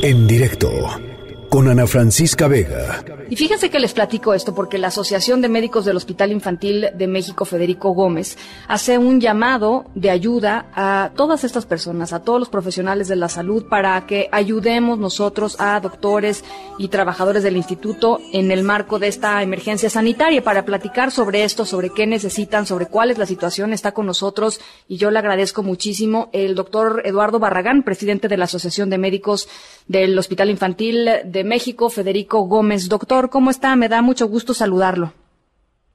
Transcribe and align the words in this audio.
En 0.00 0.26
directo 0.26 1.11
con 1.52 1.68
Ana 1.68 1.86
Francisca 1.86 2.48
Vega. 2.48 3.04
Y 3.28 3.36
fíjense 3.36 3.68
que 3.68 3.78
les 3.78 3.92
platico 3.92 4.32
esto 4.32 4.54
porque 4.54 4.78
la 4.78 4.86
Asociación 4.88 5.42
de 5.42 5.50
Médicos 5.50 5.84
del 5.84 5.98
Hospital 5.98 6.32
Infantil 6.32 6.88
de 6.94 7.06
México, 7.06 7.44
Federico 7.44 7.90
Gómez, 7.90 8.38
hace 8.68 8.96
un 8.96 9.20
llamado 9.20 9.84
de 9.94 10.08
ayuda 10.08 10.70
a 10.74 11.10
todas 11.14 11.44
estas 11.44 11.66
personas, 11.66 12.14
a 12.14 12.22
todos 12.22 12.40
los 12.40 12.48
profesionales 12.48 13.06
de 13.06 13.16
la 13.16 13.28
salud, 13.28 13.66
para 13.68 14.06
que 14.06 14.30
ayudemos 14.32 14.98
nosotros 14.98 15.56
a 15.60 15.78
doctores 15.80 16.42
y 16.78 16.88
trabajadores 16.88 17.42
del 17.42 17.58
instituto 17.58 18.18
en 18.32 18.50
el 18.50 18.62
marco 18.62 18.98
de 18.98 19.08
esta 19.08 19.42
emergencia 19.42 19.90
sanitaria, 19.90 20.42
para 20.42 20.64
platicar 20.64 21.10
sobre 21.10 21.44
esto, 21.44 21.66
sobre 21.66 21.90
qué 21.90 22.06
necesitan, 22.06 22.64
sobre 22.64 22.86
cuál 22.86 23.10
es 23.10 23.18
la 23.18 23.26
situación. 23.26 23.74
Está 23.74 23.92
con 23.92 24.06
nosotros 24.06 24.58
y 24.88 24.96
yo 24.96 25.10
le 25.10 25.18
agradezco 25.18 25.62
muchísimo 25.62 26.30
el 26.32 26.54
doctor 26.54 27.02
Eduardo 27.04 27.38
Barragán, 27.38 27.82
presidente 27.82 28.28
de 28.28 28.38
la 28.38 28.46
Asociación 28.46 28.88
de 28.88 28.96
Médicos 28.96 29.50
del 29.86 30.18
Hospital 30.18 30.48
Infantil 30.48 31.10
de 31.26 31.41
México, 31.44 31.90
Federico 31.90 32.40
Gómez. 32.42 32.88
Doctor, 32.88 33.30
¿cómo 33.30 33.50
está? 33.50 33.74
Me 33.76 33.88
da 33.88 34.02
mucho 34.02 34.26
gusto 34.28 34.54
saludarlo. 34.54 35.12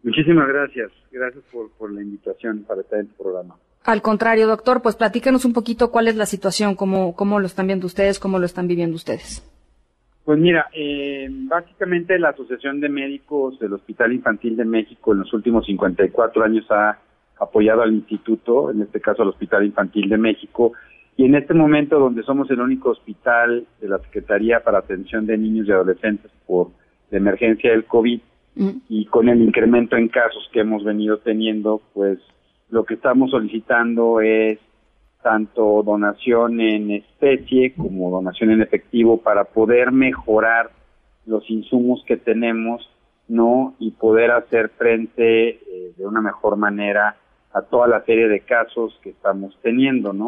Muchísimas 0.03 0.47
gracias. 0.47 0.91
Gracias 1.11 1.43
por, 1.51 1.91
la 1.91 2.01
invitación 2.01 2.63
para 2.67 2.81
estar 2.81 2.99
en 2.99 3.07
tu 3.07 3.23
programa. 3.23 3.55
Al 3.83 4.01
contrario, 4.01 4.47
doctor, 4.47 4.81
pues 4.81 4.95
platíquenos 4.95 5.45
un 5.45 5.53
poquito 5.53 5.91
cuál 5.91 6.07
es 6.07 6.15
la 6.15 6.25
situación, 6.25 6.75
cómo, 6.75 7.15
cómo 7.15 7.39
lo 7.39 7.45
están 7.45 7.67
viendo 7.67 7.87
ustedes, 7.87 8.19
cómo 8.19 8.39
lo 8.39 8.45
están 8.45 8.67
viviendo 8.67 8.95
ustedes. 8.95 9.43
Pues 10.25 10.37
mira, 10.39 10.67
eh, 10.73 11.27
básicamente 11.29 12.19
la 12.19 12.29
Asociación 12.29 12.81
de 12.81 12.89
Médicos 12.89 13.57
del 13.59 13.73
Hospital 13.73 14.11
Infantil 14.11 14.57
de 14.57 14.65
México 14.65 15.13
en 15.13 15.19
los 15.19 15.33
últimos 15.33 15.65
54 15.65 16.43
años 16.43 16.65
ha 16.69 16.99
apoyado 17.39 17.81
al 17.81 17.93
instituto, 17.93 18.71
en 18.71 18.81
este 18.81 18.99
caso 18.99 19.21
al 19.21 19.29
Hospital 19.29 19.65
Infantil 19.65 20.09
de 20.09 20.17
México, 20.17 20.73
y 21.17 21.25
en 21.25 21.33
este 21.33 21.55
momento, 21.55 21.99
donde 21.99 22.21
somos 22.21 22.49
el 22.51 22.61
único 22.61 22.91
hospital 22.91 23.65
de 23.81 23.89
la 23.89 23.97
Secretaría 23.97 24.63
para 24.63 24.77
Atención 24.77 25.25
de 25.25 25.35
Niños 25.35 25.67
y 25.67 25.71
Adolescentes 25.71 26.31
por 26.45 26.69
la 27.09 27.17
emergencia 27.17 27.71
del 27.71 27.85
COVID, 27.85 28.21
mm. 28.55 28.69
y 28.87 29.05
con 29.07 29.27
el 29.27 29.41
incremento 29.41 29.97
en 29.97 30.09
casos 30.09 30.47
que 30.53 30.59
hemos 30.59 30.83
venido 30.83 31.17
teniendo, 31.17 31.81
pues 31.95 32.19
lo 32.69 32.85
que 32.85 32.93
estamos 32.93 33.31
solicitando 33.31 34.21
es 34.21 34.59
tanto 35.23 35.81
donación 35.83 36.61
en 36.61 36.91
especie 36.91 37.73
como 37.73 38.11
donación 38.11 38.51
en 38.51 38.61
efectivo 38.61 39.17
para 39.17 39.45
poder 39.45 39.91
mejorar 39.91 40.69
los 41.25 41.49
insumos 41.49 42.03
que 42.05 42.17
tenemos, 42.17 42.87
¿no? 43.27 43.73
Y 43.79 43.91
poder 43.91 44.29
hacer 44.29 44.69
frente 44.77 45.49
eh, 45.49 45.93
de 45.97 46.05
una 46.05 46.21
mejor 46.21 46.57
manera 46.57 47.17
a 47.53 47.63
toda 47.63 47.87
la 47.87 48.05
serie 48.05 48.27
de 48.27 48.41
casos 48.41 48.97
que 49.01 49.09
estamos 49.09 49.57
teniendo, 49.63 50.13
¿no? 50.13 50.27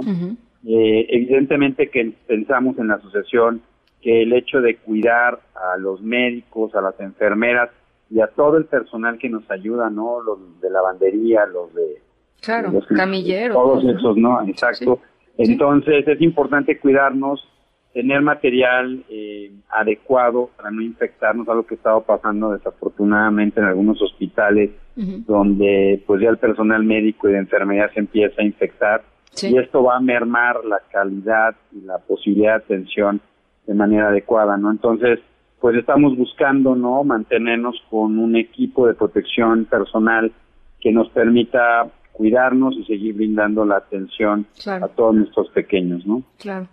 Eh, 0.66 1.06
evidentemente 1.10 1.90
que 1.90 2.12
pensamos 2.28 2.78
en 2.80 2.90
la 2.90 2.96
asociación 2.96 3.62
que 4.02 4.24
el 4.24 4.34
hecho 4.34 4.62
de 4.62 4.78
cuidar 4.78 5.40
a 5.56 5.78
los 5.78 6.02
médicos, 6.02 6.76
a 6.76 6.82
las 6.82 7.00
enfermeras 7.00 7.70
y 8.10 8.22
a 8.22 8.28
todo 8.28 8.58
el 8.58 8.66
personal 8.66 9.18
que 9.18 9.30
nos 9.30 9.50
ayuda, 9.52 9.90
¿no? 9.90 10.22
Los 10.22 10.60
de 10.62 10.70
lavandería, 10.70 11.46
los 11.46 11.74
de... 11.74 12.02
Claro, 12.42 12.72
los, 12.72 12.88
camilleros. 12.88 13.56
Todos 13.56 13.84
esos, 13.84 14.18
¿no? 14.18 14.42
Exacto. 14.48 15.02
Entonces 15.38 16.08
es 16.08 16.22
importante 16.22 16.80
cuidarnos, 16.80 17.46
tener 17.94 18.22
material 18.22 19.04
eh, 19.10 19.52
adecuado 19.70 20.50
para 20.56 20.72
no 20.72 20.82
infectarnos, 20.82 21.48
algo 21.48 21.66
que 21.66 21.76
ha 21.76 21.78
estado 21.78 22.02
pasando 22.02 22.52
desafortunadamente 22.54 23.60
en 23.60 23.68
algunos 23.68 24.02
hospitales, 24.02 24.72
donde 24.96 26.04
pues 26.06 26.22
ya 26.22 26.30
el 26.30 26.38
personal 26.38 26.84
médico 26.84 27.30
y 27.30 27.32
de 27.32 27.38
enfermería 27.38 27.90
se 27.94 28.02
empieza 28.02 28.42
a 28.42 28.46
infectar 28.46 29.02
y 29.44 29.58
esto 29.58 29.84
va 29.84 29.98
a 29.98 30.02
mermar 30.02 30.64
la 30.66 30.82
calidad 30.92 31.56
y 31.72 31.82
la 31.82 31.98
posibilidad 32.00 32.58
de 32.58 32.64
atención 32.64 33.22
de 33.66 33.74
manera 33.74 34.10
adecuada, 34.10 34.58
¿no? 34.58 34.72
Entonces, 34.72 35.20
pues 35.60 35.76
estamos 35.76 36.18
buscando, 36.18 36.76
¿no? 36.76 37.04
Mantenernos 37.04 37.76
con 37.90 38.18
un 38.18 38.36
equipo 38.36 38.88
de 38.88 38.94
protección 38.94 39.66
personal 39.66 40.32
que 40.80 40.92
nos 40.92 41.10
permita 41.10 41.90
cuidarnos 42.14 42.76
y 42.76 42.84
seguir 42.86 43.16
brindando 43.16 43.66
la 43.66 43.78
atención 43.78 44.46
a 44.66 44.88
todos 44.90 45.16
nuestros 45.16 45.50
pequeños, 45.50 46.06
¿no? 46.06 46.24
Claro. 46.38 46.68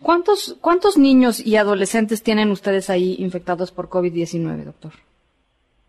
¿Cuántos, 0.00 0.56
¿Cuántos 0.60 0.96
niños 0.96 1.44
y 1.44 1.56
adolescentes 1.56 2.22
tienen 2.22 2.50
ustedes 2.50 2.88
ahí 2.88 3.16
infectados 3.18 3.72
por 3.72 3.88
COVID-19, 3.88 4.64
doctor? 4.64 4.92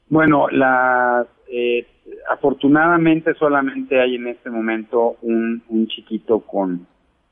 Bueno, 0.10 0.48
las 0.50 1.28
eh, 1.50 1.86
afortunadamente 2.30 3.34
solamente 3.36 4.00
hay 4.00 4.16
en 4.16 4.28
este 4.28 4.50
momento 4.50 5.18
un, 5.22 5.62
un 5.70 5.88
chiquito 5.88 6.40
con 6.40 6.86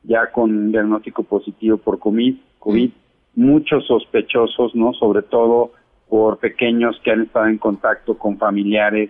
ya 0.03 0.31
con 0.31 0.55
un 0.55 0.71
diagnóstico 0.71 1.23
positivo 1.23 1.77
por 1.77 1.97
COVID, 1.99 2.35
COVID, 2.59 2.91
muchos 3.35 3.87
sospechosos, 3.87 4.75
¿no? 4.75 4.93
Sobre 4.93 5.23
todo 5.23 5.71
por 6.07 6.37
pequeños 6.37 6.99
que 7.03 7.11
han 7.11 7.23
estado 7.23 7.47
en 7.47 7.57
contacto 7.57 8.17
con 8.17 8.37
familiares 8.37 9.09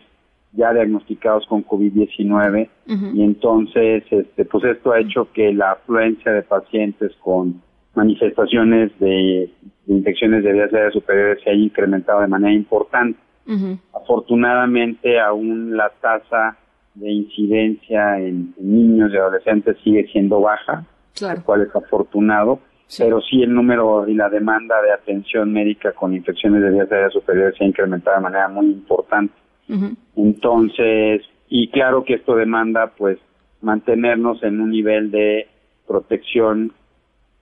ya 0.54 0.74
diagnosticados 0.74 1.46
con 1.48 1.66
COVID-19 1.66 2.70
y 3.14 3.24
entonces 3.24 4.04
este 4.10 4.46
pues 4.46 4.64
esto 4.64 4.94
ha 4.94 5.02
hecho 5.02 5.30
que 5.34 5.54
la 5.54 5.74
afluencia 5.74 6.32
de 6.32 6.44
pacientes 6.44 7.12
con 7.20 7.62
manifestaciones 7.94 8.98
de, 9.00 9.50
infecciones 9.88 10.44
de 10.44 10.54
vías 10.54 10.74
aéreas 10.74 10.94
superiores 10.94 11.44
se 11.44 11.50
haya 11.50 11.60
incrementado 11.60 12.22
de 12.22 12.28
manera 12.28 12.54
importante. 12.54 13.20
Afortunadamente 13.94 15.20
aún 15.20 15.78
la 15.78 15.92
tasa 16.02 16.58
de 16.96 17.12
incidencia 17.12 18.20
en, 18.20 18.54
niños 18.58 19.12
y 19.14 19.18
adolescentes 19.18 19.78
sigue 19.84 20.08
siendo 20.08 20.42
baja, 20.42 20.86
lo 21.22 21.44
cual 21.44 21.62
es 21.62 21.76
afortunado, 21.76 22.60
pero 22.98 23.22
sí 23.22 23.44
el 23.44 23.54
número 23.54 24.08
y 24.08 24.14
la 24.14 24.30
demanda 24.30 24.82
de 24.82 24.92
atención 24.94 25.52
médica 25.52 25.92
con 25.92 26.14
infecciones 26.14 26.62
de 26.62 26.72
vías 26.72 26.92
aéreas 26.92 27.14
superiores 27.14 27.56
se 27.58 27.64
ha 27.64 27.68
incrementado 27.68 28.18
de 28.18 28.24
manera 28.24 28.48
muy 28.48 28.68
importante. 28.68 29.34
Entonces, 30.16 31.22
y 31.50 31.70
claro 31.70 32.04
que 32.04 32.16
esto 32.16 32.36
demanda 32.36 32.94
pues 32.98 33.20
mantenernos 33.62 34.42
en 34.44 34.62
un 34.62 34.72
nivel 34.72 35.12
de 35.12 35.48
protección 35.88 36.72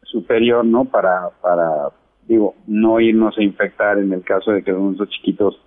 superior, 0.03 0.63
¿no? 0.65 0.85
Para, 0.85 1.29
para, 1.41 1.89
digo, 2.27 2.55
no 2.67 2.99
irnos 2.99 3.37
a 3.37 3.43
infectar 3.43 3.99
en 3.99 4.13
el 4.13 4.23
caso 4.23 4.51
de 4.51 4.63
que 4.63 4.71
nuestros 4.71 5.09
chiquitos 5.09 5.59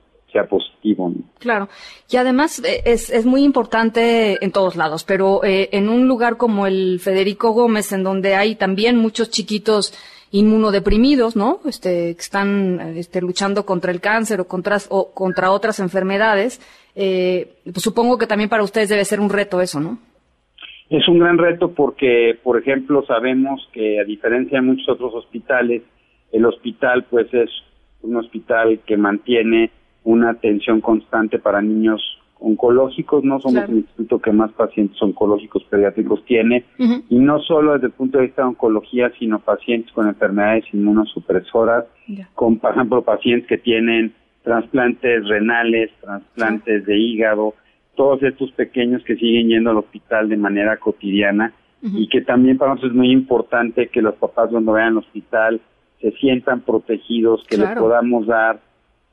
positivo. 0.45 1.13
Claro, 1.39 1.69
y 2.11 2.17
además 2.17 2.63
eh, 2.65 2.83
es, 2.85 3.11
es 3.11 3.25
muy 3.25 3.43
importante 3.43 4.43
en 4.45 4.53
todos 4.53 4.77
lados, 4.77 5.05
pero 5.05 5.43
eh, 5.45 5.71
en 5.73 5.89
un 5.89 6.07
lugar 6.07 6.37
como 6.37 6.67
el 6.67 7.01
Federico 7.01 7.53
Gómez, 7.53 7.93
en 7.93 8.03
donde 8.03 8.35
hay 8.35 8.57
también 8.57 8.97
muchos 8.97 9.31
chiquitos 9.31 9.95
inmunodeprimidos, 10.33 11.37
¿no? 11.37 11.61
Este, 11.65 12.15
que 12.15 12.21
están 12.21 12.81
este, 12.97 13.21
luchando 13.21 13.65
contra 13.65 13.93
el 13.93 14.01
cáncer 14.01 14.41
o 14.41 14.47
contra, 14.47 14.77
o 14.91 15.13
contra 15.15 15.53
otras 15.53 15.81
enfermedades, 15.81 16.61
eh, 16.95 17.55
pues 17.65 17.83
supongo 17.83 18.19
que 18.19 18.27
también 18.27 18.51
para 18.51 18.65
ustedes 18.65 18.89
debe 18.89 19.05
ser 19.05 19.21
un 19.21 19.31
reto 19.31 19.61
eso, 19.61 19.81
¿no? 19.81 19.99
Es 20.91 21.09
un 21.09 21.19
gran 21.19 21.39
reto 21.39 21.73
porque, 21.73 22.39
por 22.43 22.59
ejemplo, 22.59 23.05
sabemos 23.07 23.69
que 23.73 24.01
a 24.01 24.05
diferencia 24.05 24.59
de 24.61 24.67
muchos 24.67 24.89
otros 24.89 25.15
hospitales, 25.15 25.83
el 26.33 26.45
hospital 26.45 27.05
pues 27.11 27.33
es 27.33 27.51
un 28.03 28.17
hospital 28.17 28.81
que 28.87 28.97
mantiene 28.97 29.71
una 30.07 30.31
atención 30.31 30.81
constante 30.81 31.39
para 31.39 31.61
niños 31.61 32.01
oncológicos, 32.39 33.25
no 33.25 33.41
somos 33.41 33.69
el 33.69 33.79
instituto 33.79 34.21
que 34.21 34.31
más 34.31 34.53
pacientes 34.53 35.03
oncológicos 35.03 35.65
pediátricos 35.65 36.25
tiene, 36.27 36.65
y 36.79 37.19
no 37.19 37.41
solo 37.41 37.73
desde 37.75 37.89
el 37.89 37.93
punto 37.93 38.19
de 38.19 38.27
vista 38.27 38.43
de 38.43 38.49
oncología, 38.49 39.11
sino 39.19 39.41
pacientes 39.41 39.93
con 39.93 40.07
enfermedades 40.07 40.65
inmunosupresoras, 40.73 41.87
con, 42.35 42.59
por 42.59 42.73
ejemplo, 42.73 43.03
pacientes 43.03 43.49
que 43.49 43.59
tienen 43.59 44.15
trasplantes 44.45 45.27
renales, 45.27 45.91
trasplantes 46.01 46.87
de 46.87 46.97
hígado, 46.97 47.55
todos 47.97 48.23
estos 48.23 48.53
pequeños 48.53 49.03
que 49.03 49.17
siguen 49.17 49.49
yendo 49.49 49.71
al 49.71 49.79
hospital 49.79 50.29
de 50.29 50.37
manera 50.37 50.77
cotidiana 50.77 51.53
y 51.83 52.09
que 52.09 52.21
también 52.21 52.59
para 52.59 52.73
nosotros 52.73 52.93
es 52.93 52.97
muy 52.97 53.11
importante 53.11 53.89
que 53.89 54.03
los 54.03 54.15
papás 54.15 54.51
cuando 54.51 54.73
vayan 54.73 54.93
al 54.93 54.99
hospital 54.99 55.61
se 56.01 56.13
sientan 56.13 56.61
protegidos, 56.61 57.45
que 57.49 57.57
les 57.57 57.71
podamos 57.71 58.27
dar 58.27 58.61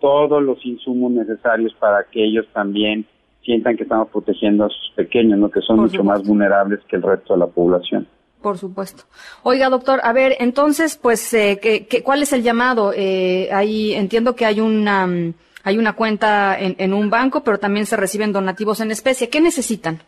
todos 0.03 0.43
los 0.43 0.63
insumos 0.65 1.13
necesarios 1.13 1.73
para 1.79 2.03
que 2.11 2.25
ellos 2.25 2.45
también 2.51 3.05
sientan 3.41 3.77
que 3.77 3.83
estamos 3.83 4.09
protegiendo 4.09 4.65
a 4.65 4.67
sus 4.67 4.91
pequeños, 4.97 5.39
¿no? 5.39 5.49
que 5.49 5.61
son 5.61 5.79
mucho 5.79 6.03
más 6.03 6.27
vulnerables 6.27 6.81
que 6.89 6.97
el 6.97 7.03
resto 7.03 7.35
de 7.35 7.39
la 7.39 7.47
población. 7.47 8.05
Por 8.41 8.57
supuesto. 8.57 9.03
Oiga, 9.43 9.69
doctor, 9.69 10.01
a 10.03 10.11
ver, 10.11 10.35
entonces, 10.39 10.99
pues, 11.01 11.33
eh, 11.33 11.57
¿qué, 11.61 12.03
cuál 12.03 12.21
es 12.21 12.33
el 12.33 12.43
llamado? 12.43 12.91
Eh, 12.93 13.47
ahí 13.53 13.93
entiendo 13.93 14.35
que 14.35 14.45
hay 14.45 14.59
una, 14.59 15.07
mm, 15.07 15.35
hay 15.63 15.77
una 15.77 15.93
cuenta 15.93 16.59
en, 16.59 16.75
en, 16.79 16.93
un 16.93 17.09
banco, 17.09 17.41
pero 17.45 17.57
también 17.57 17.85
se 17.85 17.95
reciben 17.95 18.33
donativos 18.33 18.81
en 18.81 18.91
especie. 18.91 19.29
¿Qué 19.29 19.39
necesitan? 19.39 19.99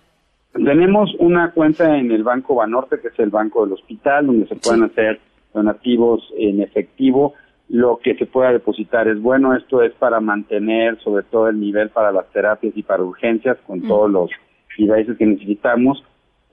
Tenemos 0.51 1.09
una 1.19 1.51
cuenta 1.51 1.97
en 1.97 2.11
el 2.11 2.23
Banco 2.23 2.55
Banorte, 2.55 2.99
que 2.99 3.07
es 3.07 3.19
el 3.19 3.29
banco 3.29 3.63
del 3.63 3.75
hospital, 3.75 4.27
donde 4.27 4.45
se 4.47 4.57
pueden 4.57 4.83
hacer 4.83 5.21
donativos 5.53 6.21
en 6.37 6.61
efectivo 6.61 7.33
lo 7.69 7.97
que 7.97 8.15
se 8.15 8.25
pueda 8.25 8.51
depositar 8.51 9.07
es 9.07 9.21
bueno. 9.21 9.55
Esto 9.55 9.81
es 9.81 9.93
para 9.93 10.19
mantener 10.19 10.99
sobre 11.01 11.23
todo 11.23 11.49
el 11.49 11.59
nivel 11.59 11.89
para 11.89 12.11
las 12.11 12.27
terapias 12.31 12.75
y 12.75 12.83
para 12.83 13.03
urgencias 13.03 13.57
con 13.65 13.81
todos 13.81 14.09
los 14.09 14.29
devices 14.77 15.17
que 15.17 15.25
necesitamos. 15.25 16.03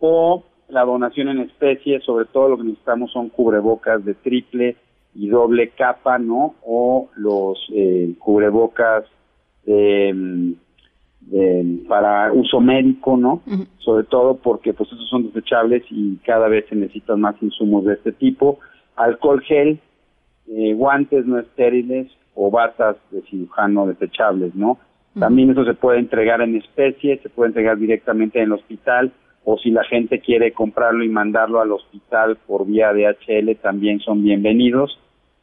O 0.00 0.44
la 0.68 0.84
donación 0.84 1.28
en 1.28 1.40
especie, 1.40 2.00
sobre 2.00 2.24
todo 2.24 2.48
lo 2.48 2.56
que 2.56 2.64
necesitamos 2.64 3.12
son 3.12 3.28
cubrebocas 3.28 4.04
de 4.04 4.14
triple 4.14 4.76
y 5.14 5.28
doble 5.28 5.68
capa, 5.70 6.18
¿no? 6.18 6.54
O 6.64 7.10
los 7.16 7.58
eh, 7.74 8.14
cubrebocas 8.18 9.04
de, 9.66 10.54
para 11.88 12.32
uso 12.32 12.60
médico, 12.60 13.16
¿no? 13.16 13.42
Sobre 13.78 14.04
todo 14.04 14.36
porque 14.36 14.72
pues 14.72 14.90
esos 14.90 15.08
son 15.08 15.26
desechables 15.26 15.84
y 15.90 16.16
cada 16.24 16.48
vez 16.48 16.64
se 16.68 16.74
necesitan 16.74 17.20
más 17.20 17.36
insumos 17.42 17.84
de 17.84 17.94
este 17.94 18.12
tipo. 18.12 18.58
Alcohol 18.96 19.42
gel, 19.42 19.78
eh, 20.48 20.74
guantes 20.74 21.26
no 21.26 21.38
estériles 21.38 22.08
o 22.34 22.50
batas 22.50 22.96
de 23.10 23.22
cirujano 23.22 23.86
desechables, 23.86 24.54
¿no? 24.54 24.78
También 25.18 25.50
eso 25.50 25.64
se 25.64 25.74
puede 25.74 25.98
entregar 25.98 26.40
en 26.40 26.56
especie, 26.56 27.18
se 27.18 27.28
puede 27.28 27.48
entregar 27.48 27.76
directamente 27.76 28.38
en 28.38 28.46
el 28.46 28.52
hospital 28.52 29.12
o 29.44 29.58
si 29.58 29.70
la 29.70 29.84
gente 29.84 30.20
quiere 30.20 30.52
comprarlo 30.52 31.04
y 31.04 31.08
mandarlo 31.08 31.60
al 31.60 31.72
hospital 31.72 32.38
por 32.46 32.66
vía 32.66 32.92
DHL 32.92 33.56
también 33.56 34.00
son 34.00 34.22
bienvenidos. 34.22 34.98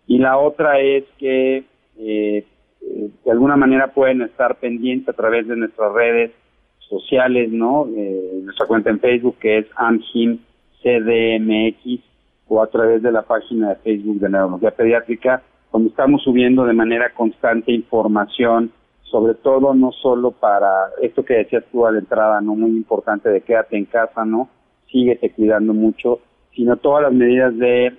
Y 0.07 0.17
la 0.17 0.39
otra 0.39 0.79
es 0.79 1.03
que 1.19 1.57
eh, 1.57 1.63
eh, 1.97 3.09
de 3.25 3.31
alguna 3.31 3.57
manera 3.57 3.93
pueden 3.93 4.21
estar 4.21 4.55
pendientes 4.55 5.09
a 5.09 5.13
través 5.13 5.47
de 5.47 5.55
nuestras 5.55 5.93
redes 5.93 6.31
sociales, 6.79 7.51
¿no? 7.51 7.87
Eh, 7.95 8.39
nuestra 8.43 8.65
cuenta 8.65 8.89
en 8.89 8.99
Facebook 8.99 9.37
que 9.39 9.59
es 9.59 9.67
AMGIM 9.75 10.39
CDMX 10.81 12.01
o 12.49 12.61
a 12.61 12.67
través 12.67 13.01
de 13.01 13.11
la 13.11 13.21
página 13.21 13.69
de 13.69 13.75
Facebook 13.75 14.19
de 14.19 14.29
Neurología 14.29 14.71
Pediátrica, 14.71 15.43
donde 15.71 15.89
estamos 15.89 16.23
subiendo 16.23 16.65
de 16.65 16.73
manera 16.73 17.13
constante 17.13 17.71
información, 17.71 18.71
sobre 19.03 19.35
todo 19.35 19.73
no 19.73 19.91
solo 19.91 20.31
para 20.31 20.89
esto 21.01 21.23
que 21.23 21.35
decías 21.35 21.63
tú 21.71 21.85
a 21.85 21.91
la 21.91 21.99
entrada, 21.99 22.41
no 22.41 22.55
muy 22.55 22.71
importante 22.71 23.29
de 23.29 23.41
quédate 23.41 23.77
en 23.77 23.85
casa, 23.85 24.25
¿no? 24.25 24.49
Síguete 24.91 25.31
cuidando 25.31 25.73
mucho, 25.73 26.19
sino 26.55 26.75
todas 26.77 27.03
las 27.03 27.13
medidas 27.13 27.55
de 27.57 27.85
eh, 27.87 27.93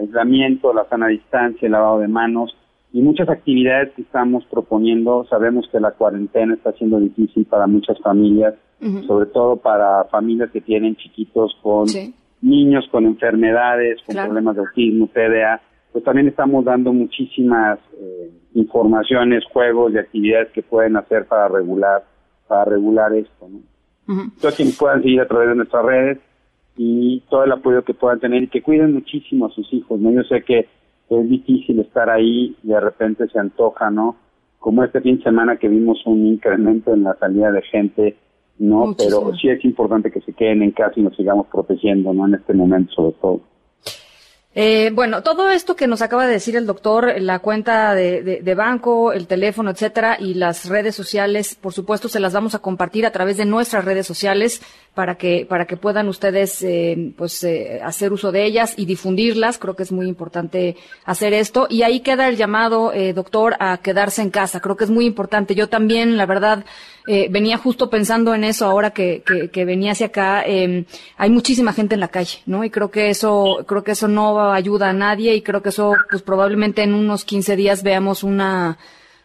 aislamiento, 0.00 0.72
la 0.72 0.86
sana 0.88 1.08
distancia, 1.08 1.66
el 1.66 1.72
lavado 1.72 2.00
de 2.00 2.08
manos, 2.08 2.56
y 2.94 3.00
muchas 3.00 3.28
actividades 3.28 3.92
que 3.94 4.02
estamos 4.02 4.44
proponiendo. 4.46 5.24
Sabemos 5.28 5.66
que 5.70 5.80
la 5.80 5.92
cuarentena 5.92 6.54
está 6.54 6.72
siendo 6.72 6.98
difícil 6.98 7.44
para 7.46 7.66
muchas 7.66 7.98
familias, 8.00 8.54
sobre 9.06 9.26
todo 9.26 9.56
para 9.56 10.04
familias 10.04 10.50
que 10.50 10.60
tienen 10.60 10.96
chiquitos 10.96 11.56
con 11.62 11.86
niños 12.42 12.86
con 12.90 13.06
enfermedades, 13.06 14.00
con 14.04 14.16
problemas 14.16 14.56
de 14.56 14.60
autismo, 14.62 15.08
TDA. 15.08 15.60
Pues 15.92 16.04
también 16.04 16.28
estamos 16.28 16.64
dando 16.64 16.92
muchísimas 16.92 17.78
eh, 17.98 18.30
informaciones, 18.54 19.44
juegos 19.52 19.92
y 19.92 19.98
actividades 19.98 20.50
que 20.50 20.62
pueden 20.62 20.96
hacer 20.96 21.26
para 21.26 21.48
regular, 21.48 22.04
para 22.48 22.64
regular 22.64 23.12
esto. 23.14 23.48
¿no? 23.48 23.60
Entonces, 24.06 24.56
quienes 24.56 24.76
puedan 24.76 25.02
seguir 25.02 25.20
a 25.20 25.28
través 25.28 25.48
de 25.48 25.54
nuestras 25.54 25.84
redes 25.84 26.18
y 26.76 27.20
todo 27.30 27.44
el 27.44 27.52
apoyo 27.52 27.84
que 27.84 27.94
puedan 27.94 28.20
tener 28.20 28.42
y 28.42 28.48
que 28.48 28.62
cuiden 28.62 28.94
muchísimo 28.94 29.46
a 29.46 29.50
sus 29.50 29.72
hijos. 29.72 30.00
¿no? 30.00 30.10
Yo 30.10 30.22
sé 30.24 30.42
que 30.42 30.66
es 31.10 31.28
difícil 31.28 31.80
estar 31.80 32.10
ahí 32.10 32.56
y 32.62 32.68
de 32.68 32.80
repente 32.80 33.28
se 33.28 33.38
antoja, 33.38 33.90
¿no? 33.90 34.16
Como 34.58 34.84
este 34.84 35.00
fin 35.00 35.18
de 35.18 35.24
semana 35.24 35.56
que 35.56 35.68
vimos 35.68 36.00
un 36.06 36.26
incremento 36.26 36.94
en 36.94 37.04
la 37.04 37.14
salida 37.14 37.50
de 37.50 37.62
gente, 37.62 38.16
¿no? 38.62 38.94
Pero 38.96 39.34
sí 39.34 39.48
es 39.48 39.64
importante 39.64 40.10
que 40.10 40.20
se 40.20 40.32
queden 40.32 40.62
en 40.62 40.70
casa 40.70 40.94
y 40.96 41.02
nos 41.02 41.16
sigamos 41.16 41.48
protegiendo, 41.48 42.12
¿no? 42.14 42.26
En 42.26 42.34
este 42.34 42.54
momento 42.54 42.92
sobre 42.92 43.12
todo. 43.20 43.40
Eh, 44.54 44.90
bueno, 44.92 45.22
todo 45.22 45.50
esto 45.50 45.76
que 45.76 45.86
nos 45.86 46.02
acaba 46.02 46.26
de 46.26 46.34
decir 46.34 46.56
el 46.56 46.66
doctor, 46.66 47.14
la 47.22 47.38
cuenta 47.38 47.94
de, 47.94 48.54
banco, 48.54 49.14
el 49.14 49.26
teléfono, 49.26 49.70
etcétera, 49.70 50.18
y 50.20 50.34
las 50.34 50.68
redes 50.68 50.94
sociales, 50.94 51.54
por 51.54 51.72
supuesto, 51.72 52.06
se 52.10 52.20
las 52.20 52.34
vamos 52.34 52.54
a 52.54 52.58
compartir 52.58 53.06
a 53.06 53.12
través 53.12 53.38
de 53.38 53.46
nuestras 53.46 53.86
redes 53.86 54.06
sociales 54.06 54.60
para 54.92 55.14
que 55.14 55.46
para 55.48 55.64
que 55.64 55.78
puedan 55.78 56.06
ustedes, 56.06 56.62
eh, 56.62 57.14
pues, 57.16 57.42
eh, 57.44 57.80
hacer 57.82 58.12
uso 58.12 58.30
de 58.30 58.44
ellas 58.44 58.74
y 58.76 58.84
difundirlas. 58.84 59.56
Creo 59.56 59.74
que 59.74 59.84
es 59.84 59.92
muy 59.92 60.06
importante 60.06 60.76
hacer 61.06 61.32
esto. 61.32 61.66
Y 61.70 61.82
ahí 61.82 62.00
queda 62.00 62.28
el 62.28 62.36
llamado, 62.36 62.92
doctor, 63.14 63.56
a 63.58 63.78
quedarse 63.78 64.20
en 64.20 64.28
casa. 64.28 64.60
Creo 64.60 64.76
que 64.76 64.84
es 64.84 64.90
muy 64.90 65.06
importante. 65.06 65.54
Yo 65.54 65.70
también, 65.70 66.18
la 66.18 66.26
verdad, 66.26 66.66
venía 67.06 67.58
justo 67.58 67.90
pensando 67.90 68.34
en 68.34 68.44
eso 68.44 68.66
ahora 68.66 68.90
que, 68.90 69.22
que, 69.26 69.48
que 69.48 69.64
venía 69.64 69.92
hacia 69.92 70.06
acá. 70.06 70.42
Em, 70.44 70.84
hay 71.16 71.30
muchísima 71.30 71.72
gente 71.72 71.94
en 71.94 72.00
la 72.00 72.08
calle, 72.08 72.38
¿no? 72.46 72.64
Y 72.64 72.70
creo 72.70 72.90
que 72.90 73.10
eso, 73.10 73.64
creo 73.66 73.82
que 73.82 73.92
eso 73.92 74.08
no 74.08 74.52
ayuda 74.52 74.90
a 74.90 74.92
nadie 74.92 75.34
y 75.34 75.42
creo 75.42 75.62
que 75.62 75.70
eso, 75.70 75.94
pues 76.10 76.22
probablemente 76.22 76.82
en 76.82 76.94
unos 76.94 77.24
15 77.24 77.56
días 77.56 77.82
veamos 77.82 78.22
una, 78.22 78.78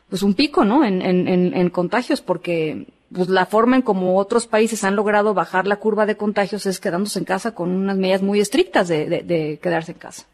pues 0.10 0.24
un 0.24 0.34
pico, 0.34 0.66
¿no? 0.66 0.84
En, 0.86 1.02
en, 1.02 1.28
en, 1.28 1.70
contagios, 1.70 2.22
porque 2.22 2.86
pues 3.14 3.30
la 3.30 3.46
forma 3.46 3.76
en 3.76 3.82
como 3.82 4.18
otros 4.18 4.48
países 4.48 4.84
han 4.84 4.96
logrado 4.96 5.34
bajar 5.34 5.68
la 5.68 5.78
curva 5.78 6.06
de 6.06 6.16
contagios 6.16 6.66
es 6.66 6.80
quedándose 6.80 7.20
en 7.20 7.26
casa 7.26 7.54
con 7.54 7.72
unas 7.72 7.98
medidas 7.98 8.22
muy 8.22 8.40
estrictas 8.40 8.88
de, 8.88 9.24
de, 9.24 9.60
quedarse 9.62 9.94
en 9.94 9.98
casa. 9.98 10.26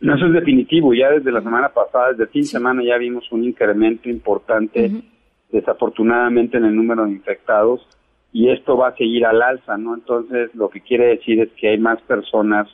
No, 0.00 0.16
eso 0.16 0.26
es 0.26 0.32
definitivo. 0.32 0.92
Ya 0.94 1.10
desde 1.10 1.30
la 1.30 1.42
semana 1.42 1.68
pasada, 1.68 2.12
desde 2.12 2.26
fin 2.26 2.42
de 2.42 2.48
semana, 2.48 2.82
ya 2.84 2.98
vimos 2.98 3.30
un 3.30 3.44
incremento 3.44 4.08
importante, 4.08 4.90
desafortunadamente, 5.52 6.56
en 6.56 6.64
el 6.64 6.74
número 6.74 7.04
de 7.04 7.12
infectados 7.12 7.86
y 8.32 8.48
esto 8.48 8.76
va 8.76 8.88
a 8.88 8.96
seguir 8.96 9.26
al 9.26 9.42
alza, 9.42 9.76
¿no? 9.76 9.94
Entonces, 9.94 10.50
lo 10.54 10.70
que 10.70 10.80
quiere 10.80 11.08
decir 11.08 11.40
es 11.40 11.50
que 11.52 11.68
hay 11.68 11.78
más 11.78 12.00
personas 12.02 12.66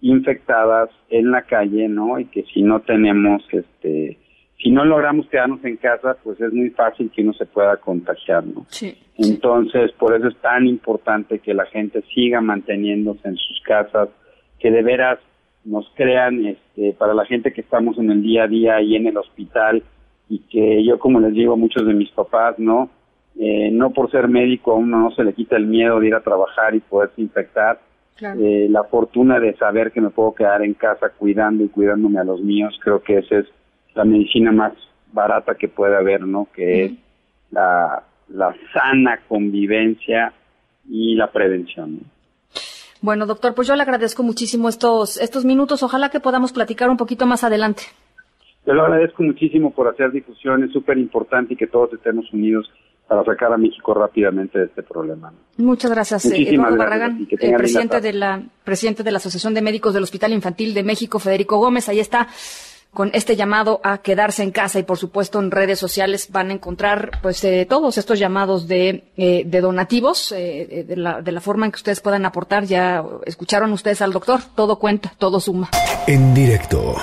infectadas 0.00 0.90
en 1.08 1.30
la 1.30 1.42
calle, 1.42 1.88
¿no? 1.88 2.18
Y 2.18 2.26
que 2.26 2.42
si 2.52 2.62
no 2.62 2.80
tenemos, 2.80 3.42
este, 3.52 4.18
si 4.60 4.70
no 4.70 4.84
logramos 4.84 5.28
quedarnos 5.28 5.64
en 5.64 5.76
casa, 5.76 6.16
pues 6.24 6.40
es 6.40 6.52
muy 6.52 6.70
fácil 6.70 7.10
que 7.14 7.22
uno 7.22 7.32
se 7.34 7.46
pueda 7.46 7.76
contagiar, 7.76 8.44
¿no? 8.44 8.66
Sí. 8.68 8.98
Entonces, 9.18 9.92
por 9.92 10.16
eso 10.16 10.28
es 10.28 10.36
tan 10.38 10.66
importante 10.66 11.38
que 11.38 11.54
la 11.54 11.66
gente 11.66 12.02
siga 12.12 12.40
manteniéndose 12.40 13.28
en 13.28 13.36
sus 13.36 13.60
casas, 13.62 14.08
que 14.58 14.70
de 14.72 14.82
veras 14.82 15.20
nos 15.64 15.88
crean, 15.94 16.44
este, 16.44 16.92
para 16.94 17.14
la 17.14 17.24
gente 17.24 17.52
que 17.52 17.60
estamos 17.60 17.98
en 17.98 18.10
el 18.10 18.22
día 18.22 18.44
a 18.44 18.48
día 18.48 18.76
ahí 18.76 18.96
en 18.96 19.06
el 19.06 19.16
hospital 19.16 19.82
y 20.28 20.40
que 20.40 20.84
yo, 20.84 20.98
como 20.98 21.20
les 21.20 21.32
digo 21.32 21.54
a 21.54 21.56
muchos 21.56 21.86
de 21.86 21.94
mis 21.94 22.10
papás, 22.10 22.58
¿no? 22.58 22.90
Eh, 23.38 23.70
no 23.70 23.90
por 23.90 24.10
ser 24.10 24.28
médico 24.28 24.72
a 24.72 24.74
uno 24.74 24.98
no 24.98 25.10
se 25.12 25.22
le 25.22 25.32
quita 25.32 25.56
el 25.56 25.66
miedo 25.66 26.00
de 26.00 26.08
ir 26.08 26.14
a 26.14 26.22
trabajar 26.22 26.74
y 26.74 26.80
poderse 26.80 27.22
infectar, 27.22 27.80
eh, 28.20 28.66
la 28.68 28.82
fortuna 28.84 29.38
de 29.38 29.56
saber 29.56 29.92
que 29.92 30.00
me 30.00 30.10
puedo 30.10 30.34
quedar 30.34 30.62
en 30.62 30.74
casa 30.74 31.10
cuidando 31.10 31.62
y 31.62 31.68
cuidándome 31.68 32.18
a 32.18 32.24
los 32.24 32.40
míos, 32.40 32.76
creo 32.82 33.00
que 33.00 33.18
esa 33.18 33.38
es 33.38 33.46
la 33.94 34.04
medicina 34.04 34.50
más 34.50 34.72
barata 35.12 35.54
que 35.54 35.68
puede 35.68 35.96
haber, 35.96 36.22
¿no? 36.22 36.48
Que 36.52 36.84
es 36.84 36.92
la, 37.52 38.02
la 38.28 38.54
sana 38.72 39.20
convivencia 39.28 40.32
y 40.88 41.14
la 41.14 41.30
prevención. 41.30 42.00
Bueno, 43.00 43.26
doctor, 43.26 43.54
pues 43.54 43.68
yo 43.68 43.76
le 43.76 43.82
agradezco 43.82 44.24
muchísimo 44.24 44.68
estos, 44.68 45.16
estos 45.18 45.44
minutos. 45.44 45.84
Ojalá 45.84 46.08
que 46.08 46.18
podamos 46.18 46.52
platicar 46.52 46.90
un 46.90 46.96
poquito 46.96 47.26
más 47.26 47.44
adelante. 47.44 47.84
Te 48.68 48.74
lo 48.74 48.84
agradezco 48.84 49.22
muchísimo 49.22 49.70
por 49.70 49.88
hacer 49.88 50.12
difusión, 50.12 50.62
es 50.62 50.72
súper 50.72 50.98
importante 50.98 51.54
y 51.54 51.56
que 51.56 51.68
todos 51.68 51.90
estemos 51.94 52.30
unidos 52.34 52.70
para 53.06 53.24
sacar 53.24 53.50
a 53.50 53.56
México 53.56 53.94
rápidamente 53.94 54.58
de 54.58 54.66
este 54.66 54.82
problema. 54.82 55.32
Muchas 55.56 55.90
gracias, 55.90 56.26
eh, 56.26 56.50
Eduardo 56.50 56.76
Barragán, 56.76 57.26
el 57.30 57.56
presidente 57.56 58.02
de 58.02 58.12
la 58.12 58.42
presidente 58.64 59.02
de 59.02 59.10
la 59.10 59.16
Asociación 59.16 59.54
de 59.54 59.62
Médicos 59.62 59.94
del 59.94 60.02
Hospital 60.02 60.34
Infantil 60.34 60.74
de 60.74 60.82
México, 60.82 61.18
Federico 61.18 61.56
Gómez. 61.56 61.88
Ahí 61.88 61.98
está 61.98 62.28
con 62.92 63.10
este 63.14 63.36
llamado 63.36 63.80
a 63.82 64.02
quedarse 64.02 64.42
en 64.42 64.50
casa 64.50 64.78
y 64.78 64.82
por 64.82 64.98
supuesto 64.98 65.40
en 65.40 65.50
redes 65.50 65.78
sociales 65.78 66.28
van 66.30 66.50
a 66.50 66.52
encontrar 66.52 67.12
pues 67.22 67.42
eh, 67.44 67.66
todos 67.66 67.96
estos 67.96 68.18
llamados 68.18 68.68
de, 68.68 69.04
eh, 69.16 69.44
de 69.46 69.60
donativos 69.62 70.28
de, 70.28 70.84
la, 70.94 71.22
de 71.22 71.32
la 71.32 71.40
forma 71.40 71.64
en 71.64 71.72
que 71.72 71.76
ustedes 71.76 72.00
puedan 72.00 72.26
aportar 72.26 72.64
ya 72.64 73.02
escucharon 73.24 73.72
ustedes 73.72 74.02
al 74.02 74.12
doctor 74.12 74.40
todo 74.54 74.78
cuenta 74.78 75.12
todo 75.18 75.38
suma 75.38 75.68
en 76.06 76.34
directo 76.34 76.96